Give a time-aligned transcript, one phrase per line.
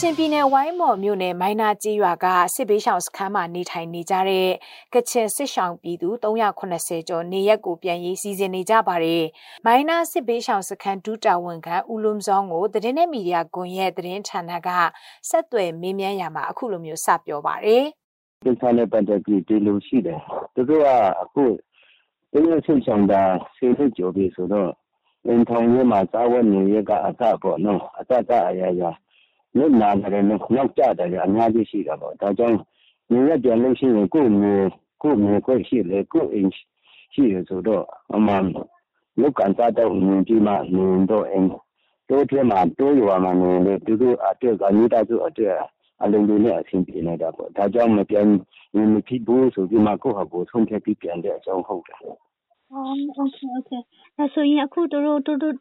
[0.00, 4.48] ချင်ပြည်နယ်ဝိုင်းမော်မြို့နယ်မိုင်းနာကြီးရွာကစစ်ဘေးရှောင်စခန်းမှာနေထိုင်နေကြတဲ့
[4.94, 9.24] ကချင်စစ်ရှောင်ပြည်သူ380ကျော်နေရက်ကိုပြန်ရေးစီစဉ်နေကြပါတယ်။
[9.66, 14.68] မိုင်းနာစစ်ဘေးရှောင်စခန်းဒူတာဝန်ခံဦးလုံးစောင်းကိုတည်င်းနဲ့မီဒီယာကွန်ရက်တည်င်းဌာနက
[15.28, 17.84] ဆက်သွယ်မေးမြန်းရမှာအခုလိုမျိုးစပြောပါတယ်။
[18.44, 20.20] ဒီဆိုင်နဲ့ပတ်သက်ပြီးဒီလိုရှိတယ်။
[20.54, 20.88] သူတို့က
[21.22, 21.44] အခု
[22.32, 23.22] တင်းစစ်ရှောင်တာ
[23.56, 24.70] ဆေးထုတ်ကြော်ပြီဆိုတော့
[25.26, 28.90] အင်ထောင်ရမှာသာဝနေရကအထပေါ့နော်အတတအရာရာ
[29.58, 32.58] လက်နာတယ်နဲ့ရောက်ကြတယ်အများကြီးရှိတာပေါ့ဒါကြောင့်
[33.10, 34.70] နေရပြန်လို့ရှိရင်ကိုယ်မျိုး
[35.02, 36.52] ကိုယ်မျိုးကိုရှိလေကိုယ်အင်း
[37.14, 37.84] ရှိရဆိုတော့
[38.14, 38.44] အမှန်
[39.20, 41.48] လောက်ကန်စားတော့ငင်းကြီးမှငင်းတော့အင်း
[42.08, 45.56] တိုးထဲမှာတိုးရွာမှာနေလေသူတို့အတက်ကနေတတ်သူအတက်
[46.02, 48.26] အလုံးလေးနဲ့အဆင်ပြေနေတာပေါ့ဒါကြောင့်မပြန်
[48.92, 52.16] မဖြစ်ဘူးဆိုပြီးမှကိုယ့်ဟာကိုယ်ဆုံးဖြတ်ပြီးပြန်တဲ့အကြောင်းဟုတ်တယ်
[52.68, 53.82] Um, okay, okay.
[54.16, 55.54] ဒါဆိုရင်အခုတို့တို့တို့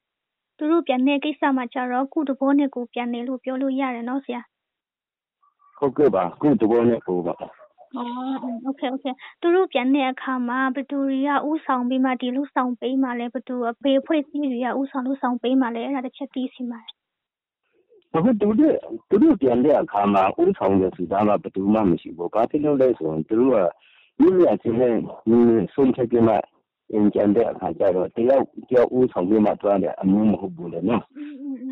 [0.57, 4.41] သူတို့ပြန်တဲ့ကိစ္စမှာကျတော့ကိုယ့်သဘောနဲ့ကိုယ်ပြန်တယ်လို့ပြောလို့ရတယ်နော်ဆရာ။
[5.79, 7.35] ဟုတ်ကဲ့ပါ။ကိုယ့်သဘောနဲ့ကိုယ်ပါ။
[7.97, 9.07] အော်โอเคโอเค
[9.41, 13.55] သူတို့ပြန်တဲ့အခါမှာဘယ်သူတွေကဥဆောင်ပြီးမှဒီလုပ်ဆောင်ပေးမှလဲဘယ်သူ
[13.85, 16.81] ဘယ်ဖွဲ့စည်းတွေကဥဆောင်လုပ်ဆောင်ပေးမှလဲအဲ့ဒါတစ်ချက်သိစီမှာ
[18.15, 18.75] အခုသူတို့
[19.09, 23.59] သူတို့ပြန်တဲ့အခါမှာဥဆောင်ရစီသားကဘယ်သူမှမရှိဘူး။ဘာဖြစ်လို့လဲဆိုရင်သူတို့က
[24.21, 24.95] မိမိအချင်းနဲ့
[25.29, 26.35] မိမိဆုံးဖြတ်ပြီးမှ
[26.94, 31.04] ရင်ကြံတဲ့အခါကျတော့တယောက်တယောက်ဦးဆောင်ပြီးမှတွားတယ်အမျိုးမဟုတ်ဘူးလေနော်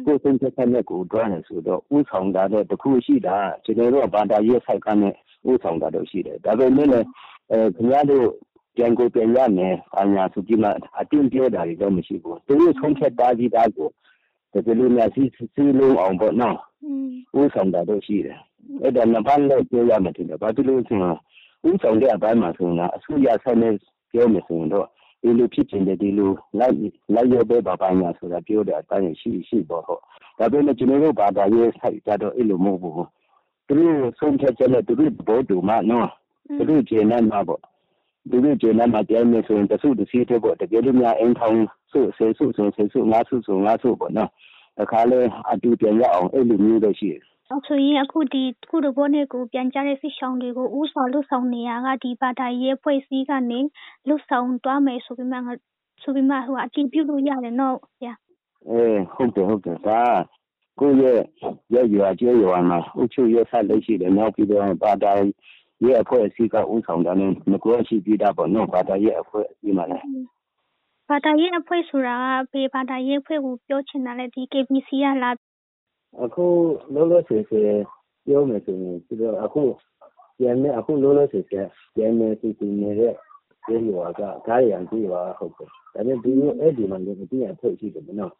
[0.06, 5.14] ကိုယ်စိတ်သက်သက်နဲ့ကိုတွားတယ်ဆိုတော့ဦးဆောင်တာတော့တခုရှိတာကျွန်တော်တို့ဘာသာရေးဆိုင်ကနဲ့
[5.50, 7.08] ဦးဆောင်တာတော့ရှိတယ်ဒါပေမဲ့လည်း
[7.52, 8.28] အဲခင်ဗျားတို့
[8.76, 10.70] ပြန်ကိုပြန်ရမယ်အညာဆိုကြည့်မှ
[11.00, 13.90] အတင်းပြောတာတွေတော့မရှိဘူးသူတို့ဆုံးဖြတ်တာကြီးတာကို
[14.54, 16.58] တကယ်လို့များစီစီလုံးအောင်ပေါ့နော်
[17.40, 18.40] ဦးဆောင်တာတော့ရှိတယ်
[18.82, 21.16] အဲ့ဒါနှစ်ပတ်လောက်ပြောရမယ်တင်တယ်ဘာဖြစ်လို့ဆိုရင်
[21.68, 23.70] ဦးဆောင်တဲ့အပိုင်းမှာဆိုရင်အစိုးရဆက်နေ
[24.12, 24.88] ပြောမယ်ဆိုရင်တော့
[25.24, 26.76] ဒီလိုဖြစ်ချင်တယ်ဒီလိုလိုက်
[27.14, 30.02] လိုက်ရပဲဘာပါညာဆိုတာပြောတဲ့အတိုင်းရှိရှိပေါ့ဟုတ်
[30.38, 33.08] ဒါပေမဲ့ကျွန်တော်တို့ဘာသာရေးဆိုင်ကြတော့အဲ့လိုမဟုတ်ဘူး
[33.68, 36.10] သူတို့ဆုံးဖြတ်ချက်နဲ့သူတို့ဘောတူမှနော်
[36.58, 37.62] သူတို့ကျေနပ်မှာပေါ့
[38.30, 41.58] သူတို့ကျေနပ်မှာတရားမယ်ဆိုရင်တဆုတစည်းတဲ့ပေါ့တကယ်လို့များအင်းထောင်
[41.92, 44.30] ဆုဆေဆုဆိုဆေဆုငါဆုဆိုငါဆုပေါ့နော်
[44.82, 45.20] အခါလဲ
[45.52, 47.24] အတူပြန်ရအောင်အဲ့လိုမျိုးတော့ရှိတယ်
[47.54, 53.60] နောက်ဆိုရင်အခုဒီခုတဘောနဲ့ကိုပြန်ကြတဲ့စစ်ရှောင်းတွေကိုဥဆောင်လွတ်ဆောင်နေရကဒီဘာသာရေးဖွဲ့စည်းကနေ
[54.08, 55.38] လွတ်ဆောင်သွားမယ်ဆိုပြီးမှ
[56.04, 58.14] ဆိုပြီးမှဟိုအတည်ပြုလို့ရတယ်နော်ဗျာ
[58.70, 60.02] အေးဟုတ်တယ်ဟုတ်တယ်ဒါ
[60.80, 61.20] ကိုရဲ့
[61.74, 65.12] ရဲ့ရွာကျေးရွာမှာဥချုပ်ရဲ့ဆက်လက်ရှိတယ်နောက်ပြီးတော့ဘာသာ
[65.86, 67.16] ရဲ့အဖွဲ့အစည်းကဥဆောင်တယ်
[67.52, 70.06] ငကိုရှိပြီးတာပေါ့နော်ဘာသာရဲ့အဖွဲ့အစည်းမှာလည်း
[71.10, 72.18] ဘာသာရေးအဖွဲ့ဆိုတာ
[72.52, 75.32] ကဘေးဘာသာရေးအဖွဲ့ကိုပြောချင်တာလေဒီ KBC ကလာ
[76.22, 76.46] အခု
[76.94, 77.72] လောလောဆယ်ဆယ်
[78.26, 79.64] ပြောမယ်ဆိုရင်သူတို့အခု
[80.38, 83.14] ပြန်နေအခုလောလောဆယ်ဆယ်ပြန်နေစီစီနေတဲ့
[83.66, 88.34] ကျေးရွာကကားရံကျေးရွာဟုတ်တယ်ဒါပေမဲ့ဒီလိုအဲ့ဒီမှာလည်းအတင်းအဖွဲ့ရှိတယ်နော်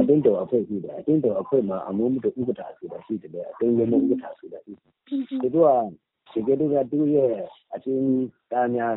[0.00, 4.92] အတင်းတော်အဖွဲ့ရှိတယ်အတင်းတော်အဖွဲ့မှာအမှုမတူဥပဒါဆိုတာရှိတယ်အတင်းလည်းမဥပဒါဆိုတာရှိတယ်
[5.42, 5.82] ဒီတော့
[6.32, 7.32] ဒီကနေ့ကသူရဲ့
[7.74, 8.06] အတင်း
[8.52, 8.94] တာများ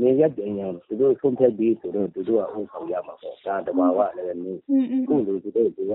[0.00, 4.52] နေရတဲ့ညာသူတို့ဆုံးဖြတ်ပြီးဆိုတော့သူတို့ကဥဆောင်ရမှာပေါ့ဒါတဘာဝလည်းနေ
[5.08, 5.94] ခုလိုသူတို့က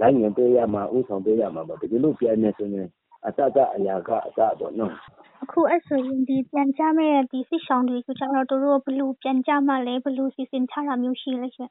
[0.00, 2.88] လိုင်းငင်ပေးရမှာဥဆောင်ပေးရမှာပေါ့တကယ်လို့ပြန်နေဆိုရင်
[3.26, 4.94] အတတအရာကအတပေါ့နော်
[5.42, 11.70] အခုအဲ့ဆိုရင်ဒီပြန်ကြမဲ့ဒီစစ်ဆောင်တွေကကျတော့တို့ဘလူပြန်ကြမှလဲဘလူစီစဉ်ထားတာမျိုးရှိလဲရှင်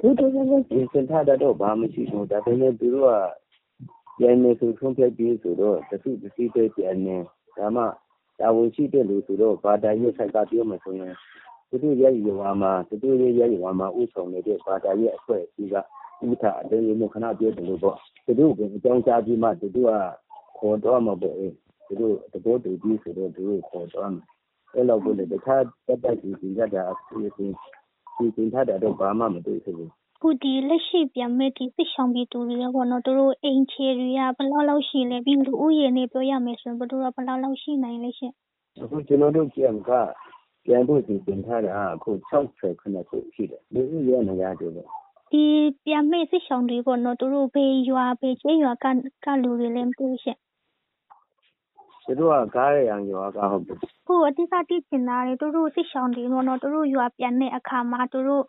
[0.00, 3.12] ဒီလိုမျိုးစီစဉ်ထားတာတော့ဘာမှမရှိဘူးဒါပေမဲ့သူတို့က
[4.18, 7.16] ပြန်နေဆိုဆုံးဖြတ်ပြီးဆိုတော့တစုတစည်းပဲပြန်နေ
[7.58, 7.84] ဒါမှ
[8.40, 11.14] တာဝန်ရှိတဲ့လူဆိုတော့ဘာသာရေးဆိုင်ကပြောမှဆိုရင်
[11.68, 15.76] သူတို့ရဲ့ရွာမှာသူတို့ရဲ့ရွာမှာဥဆောင်နေတဲ့ဘာသာရေးအဖွဲ့အစည်းက
[16.24, 19.92] ဥထအတင်းမျိုးခဏပြောတယ်လို့ပေါ့သူတို့ကအကြောင်းကြားပြီးမှသူတို့က
[20.58, 21.48] ခေါ်တော့မှာပေါ့အဲ
[21.86, 24.22] သူတို့တဘောတူပြီးဆိုတော့သူတို့ခေါ်တော့မှာ
[24.74, 27.52] အဲ့လောက်ကိုလည်းတခြားတက်တက်ကြီးကြီးရတာအစီအစဉ်
[28.16, 29.90] ဒီတင်ထားတာတော့ဘာမှမတွေ့ဘူး
[30.22, 38.32] ခုဒီလက်ရှိပြန်မဲ့ဒီစစ်ဆောင်ပြီးသူတွေပေါ့နော်တို့အိမ်ချေတွေကဘယ်လောက်လောက်ရှိလဲပြီးလူဦးရေနဲ့ပြောရမယ်ဆိုရင်ဘယ်လိုတော့ဘယ်လောက်လောက်ရှိနိုင်လဲရှင်
[38.82, 39.90] အခုကျွန်တော်တို့ပြန်က
[40.64, 44.88] ပြန်ဖို့ဒီတင်ထားတာအခု60ခဏခုရှိတယ်လူဦးရေနေရတယ်ပေါ့
[45.30, 45.44] ဒီ
[45.84, 48.86] ပြန်မယ့်စစ်ရှောင်တွေပေါ့နော်သူတို့ဘယ်ရွာဘယ်ကျေးရွာက
[49.24, 50.38] ကလူတွေလဲမသိဘူးရှင့်
[52.04, 58.44] သူတို့ကကားရံရွာကဟုတ်တယ်ခုအတိအကျသိချင်တာလေသူတို့စစ်ရှောင်တွေပေါ့နော်သူတို့ရွာပြန်တဲ့အခါမှာသူတို့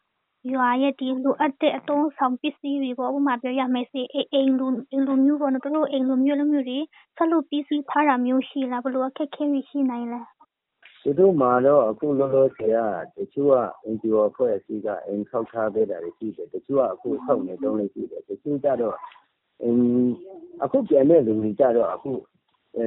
[0.54, 4.02] ရွာရဲ့ဒီလိုအပ်တဲ့အသုံးဆောင်ပစ္စည်းတွေပေါ့ဥပမာပြောရမယ်စေ
[4.34, 4.68] အိမ်လူ
[5.06, 6.80] လူမျိုးပေါ့နော်သူတို့အိမ်လူမျိုးလိုမျိုးတွေ
[7.18, 10.20] ဆက်လို့ပစ္စည်းထားတာမျိုးရှိလားဘယ်လိုအခက်ခဲတွေရှိနိုင်လဲ
[11.07, 12.73] သူတို့မှာတော့အခုလောလောဆယ်
[13.17, 13.57] ကတချို့က
[13.93, 18.97] NGO အဖွဲ့အစည်းကအိမ်ဆောက်ထားပေးတာတွေရှိတယ်တချို့ကအခုဆောက်နေတုန်းလေးရှိတယ်တချို့ကြတော့
[19.63, 20.13] အင်း
[20.65, 22.13] အခုပြန်တဲ့လူတွေကြတော့အခု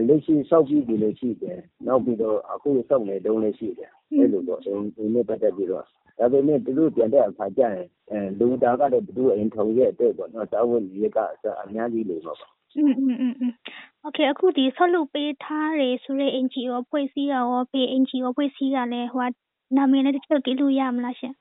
[0.08, 5.86] လက်ရှိစောက်ပြီးပြီလည်းရှိတယ်နောက်ပြီးတော့အခုစောက်နေတုံးလည်းရှိတယ်အဲ့လိုတော့ဒီနေ့ပတ်သက်ပြီးတော့
[6.20, 13.54] ဒါပေမဲ့သူတို့ပြန်တဲ့အခါကျရင်အဲလူတာကလည်းသူတို့အိမ်ထုံရဲ့အတွက်ပေါ့နော်တာဝန်ကြီးကအစအများကြီးလို့ပါပါ อืมอืมอืมอืม
[14.02, 19.32] โอเคအခုဒီဆောက်လုပ်ပေးထားတယ်ဆိုတဲ့ NGO ဖွဲ့စည်းတာရောဘေး NGO ဖွဲ့စည်းတာလဲဟိုက
[19.78, 21.34] နာမည်နဲ့တစ်ချက်တိလို့ရမလားရှင်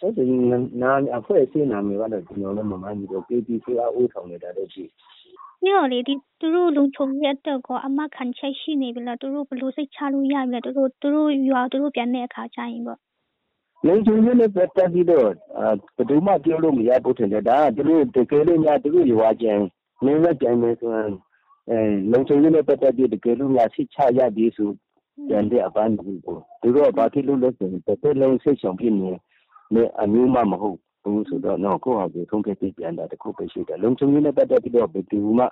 [0.00, 0.24] အဲ့ဒီ
[0.82, 4.84] နာအဖွဲ့အစည်းနာမည်ကတော့ကျွန်တော်လည်းမမှန်ဘူးတော့ KPC အအိုးထောင်နေတာတော့ရှိ
[5.60, 12.98] ပြီးတော့လေဒီသူတို့လုံခြုံရေးအတွက်ကောအမခံချက်ရှိနေပြီလားသူတို့ဘယ်လိုစိတ်ချလို့ရပြီလဲသူတို့သူတို့ရွာသူတို့ပြန်တဲ့အခါကျရင်ပေါ့
[13.86, 15.28] လုံခြုံရေးနဲ့ပတ်သက်ပြီးတော့
[15.58, 19.60] အာဘယ်သူမှပြောလို့မရဘူးထင်တယ်ဒါကသူတို့တကယ်လို့များသူတို့ရွာကျန်
[20.04, 21.12] နေမဲ့ကျန်နေဆိုရင်အဲ
[22.11, 24.69] လုံခြုံရေးနဲ့ပတ်သက်ပြီးတကယ်လို့များစိတ်ချရပြီဆို
[25.29, 26.13] ပြန်တဲ့အပန်းကို
[26.61, 29.09] သူတို့ကဘာဖြစ်လို့လဲဆိုရင်တစ်သက်လုံးစိတ်ဆောင်ဖြစ်နေ
[29.73, 35.45] နေအမျိုးမှမဟုတ်ဘူးဆိုတော့တော့ကိုယ့်ဟာကိုယ်ထုံးခဲ့ပြီးပြန်တာတခုပဲရှိတယ်လုံခြုံရေးနဲ့ပတ်သက်ပြီးတော့ဘယ်သူမှ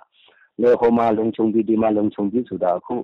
[0.62, 2.94] လေဟိုမှာလုံခြုံပြီးဒီမှာလုံခြုံပြီးဆိုတာအခု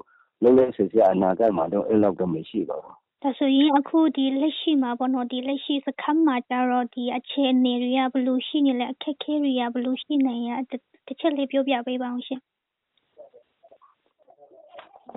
[0.42, 12.40] လုံးလုံးဆယ်ဆယ်အနာဂတ်မှာတော့အဲ့လောက်တော့မရှိပါဘူးဒါဆိုရင်အခုဒီလက်ရှိမှာပေါ့နော်ဒီလက်ရှိစခန်းမှာကျတော့ဒီအခြေအနေတွေကဘယ်လိုရှိနေလဲအခက်အခဲတွေကဘယ်လိုရှိနေရတစ်တစ်ချက်လေးပြောပြပေးပါအောင်ရှင်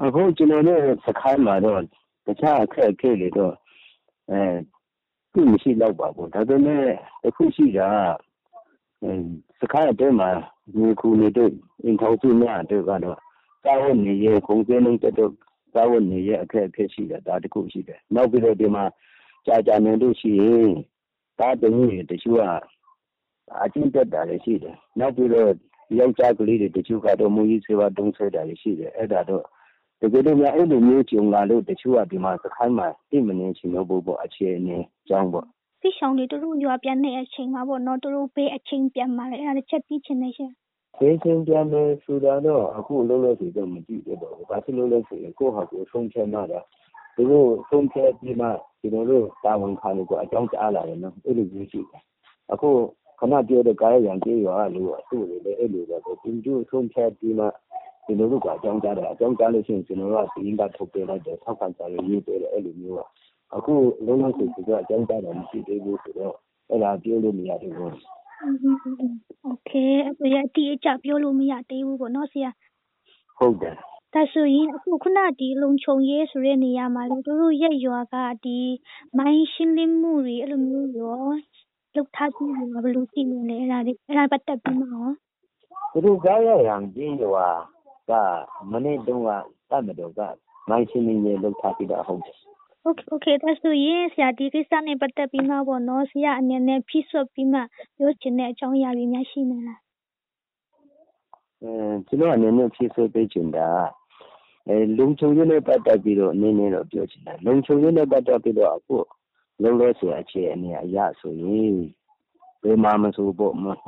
[0.04, 1.82] အခုကျွန်တော်တို့စခိုင်းမှာတော့
[2.26, 3.54] တခြားအခက်အခဲတွေတော့
[4.32, 4.42] အဲ
[5.34, 6.86] သူမရှိတော့ပါဘူးဒါပေမဲ့
[7.26, 7.90] အခုရှိတာ
[9.04, 9.12] အဲ
[9.60, 10.30] စခိုင်းအတွင်းမှာ
[10.74, 11.50] ဒီခုနေတဲ့
[11.84, 13.18] အင်ထောက်စုများတွေကတော့
[13.64, 15.34] စာဝတ်နေရခုံစင်းလုံးတက်တော့
[15.74, 18.84] စာဝတ်နေရအခက်အခဲရှိတယ်ဒါတခုရှိတယ်နောက်ပြီးတော့ဒီမှာ
[19.46, 20.72] ကြာကြာနေလို့ရှိရင်
[21.40, 22.44] ဒါတမျိုးတချို့က
[23.64, 25.50] အချင်းတက်တာလည်းရှိတယ်နောက်ပြီးတော့
[26.00, 29.46] ယောက်ျားကလေးတွေတချို့ကတော့မူကြီးစေဝါတုံးဆွဲတာလည်းရှိတယ်အဲ့ဒါတော့
[30.02, 34.78] တကယ်လို့များအဲ့လိုမျိုးကြုံလာလို့တချို့ကဒီမှာစခိုင်းမှာတိမနေချင်တော့ဘူးပေါ့အခြေအနေ
[35.10, 35.46] ကြောင်းပေါ့
[35.82, 40.52] သိဆောင်တွေသူတို့ရွာပြန်တဲ့အချိန်မှာပေါ့နော်သူတို့ဘေးအချိန်ပြန်มาလဲအဲ့ဒါတစ်ချက်ပြီးချင်နေရှင်
[41.00, 46.60] ဒေချင်းပြန်မယ်ဆိုတာတော့အခုလုံးလို့ဆိုတော့မကြည့်ရတော့ဘူးဘာဖြစ်လို့လဲဆိုရင်ကိုယ့်ဟာကိုယ်ဆုံးဖြတ်မှတာ
[47.16, 48.48] သူတို့ဆုံးဖြတ်ပြီးမှ
[48.82, 52.02] ကျွန်တော်တို့တာဝန်ခံလို့အကြောင်းကြားလာတယ်နော်အဲ့လိုမျိုးရှိတယ်
[52.54, 52.70] အခု
[53.20, 57.46] ခဏပြောတဲ့ကာယရံကြေးရွာလို့အတူလေအဲ့လိုပဲသူတို့ဆုံးဖြတ်ပြီးမှ
[58.09, 63.01] ကျွန်တော်တို့ကအကြောင်းကြားတယ်အကြောင်းကြားလို့ရှိရင်ကျွန်တော်တို့ကဒီကထုတ်ပေးလိုက်တယ်ထောက်ခံစာရေးရေးပေးတယ်အဲ့လိုမျိုးက
[63.57, 63.75] အခု
[64.07, 66.35] လုံးလုံးဆိုတော့အကြောင်းကြားတယ်မရှိသေးဘူးဆိုတော့
[66.71, 67.95] အဲ့ဒါပြောလို့မရသေးဘူး
[69.45, 69.71] โอเค
[70.07, 72.51] အဲ့ဒါအတိအကျပြောလို့မရသေးဘူးပေါ့နော်ဆရာ
[73.39, 73.77] ဟုတ်တယ်
[74.15, 78.59] ဒါဆိုရင်အခုခုနဒီလုံခြုံရေးဆိုတဲ့နေရာမှာလေသူတို့ရဲ့ရွာကဒီ
[79.19, 81.25] မိုင်းရှင်းလင်းမှုတွေအဲ့လိုမျိုးရော
[81.95, 85.09] လောက်ထားပြီးဘယ်လိုကြည့်နေလဲအဲ့ဒါလေးအဲ့ဒါပတ်သက်ပြီးမှရော
[85.93, 87.47] သူတို့ကားရရံကြီးရွာ
[88.11, 88.13] က
[88.71, 89.29] မနေ့တုန်းက
[89.71, 90.21] တတ်မတော်က
[90.69, 92.37] မိုင်းရှင်းနေရေလောက်ထားပြီးတော့ဟုတ်တယ်
[92.83, 97.61] โอเคโอเคဒါဆိုရင်ဆရာဒီကိစ္စနဲ့ပတ်သက်ပြီးမှပေါ့နော်ဆရာအနေနဲ့ဖြည့်ဆွတ်ပြီးမှ
[97.97, 99.81] ပြောချင်တဲ့အကြောင်းအရာတွေများရှိနေလား
[101.63, 101.73] အဲ
[102.07, 103.69] ကျွန်တော်အနေနဲ့ဖြည့်ဆွပေးချင်တာ
[104.69, 108.97] အဲလုံချုံရင်းနဲ့ပတ်သက်ပြီးတော့အနေနဲ့တော့ပြောချင်တယ်လုံချုံရင်းနဲ့ပတ်သက်ပြီးတော့အခု
[109.63, 111.77] လုံးလဲဆိုအခြေအနေအရဆိုရင်
[112.63, 113.79] ဘယ်မှာမဆိုပေါ့နော်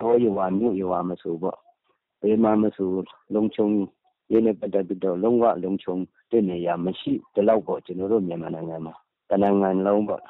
[0.00, 1.58] တော့ရွာမြို့ရွာမဆိုပေါ့
[2.23, 2.89] ဘယ်မှာမဆို
[3.35, 3.67] လုံချုံ
[4.31, 5.95] ရင်းနဲ့ပတ်သက်ပြီးတော့လုံးဝလုံချုံ
[6.31, 8.93] တဲ့နေရာမရှိတလောက်ပေါ့ကျွန်တော်တို့မြန်မာနိုင်ငံမှာ
[9.29, 10.21] တနိုင်ငံလုံးပေါ့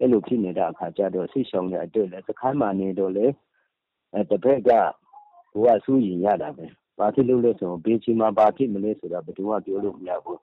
[0.00, 3.26] အဲ့လိုဖြစ်နေတဲ့အခါကျတော့ဆိတ်ဆောင်တဲ့အတွက်လည်းစခန်းမှာနေတော့လေ
[4.12, 4.70] အဲတစ်ဖက်က
[5.52, 6.66] ဘုရားဆူးရင်ရတာပဲ
[6.98, 10.40] ဘာဖြစ်လို့လဲဆိုတော့ဘေးချီမှာဘာဖြစ်မလဲဆိုတာဘယ်သူမှပြောလို့မရဘူး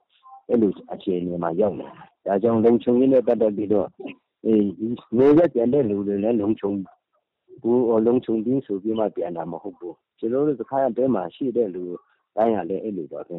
[0.48, 1.86] အဲ့လိုအခြေအနေမှာရောက်နေ
[2.26, 3.88] ဒါကြောင့်လုံချုံရင်းနဲ့ပတ်သက်ပြီးတော့
[4.46, 4.68] အေး
[5.18, 6.72] နေရပြန်တဲ့လူတွေလည်းလုံချုံ
[7.64, 11.84] ဘူးလုံချုံပြီးဆိုပြီးမှပြန်တာမဟုတ်ဘူးကျွန်တော်တို့စခန်းအတွင်းမှာရှိတဲ့လူ
[12.36, 13.38] တိုင်းရလည်းအဲ့လိုပါပဲ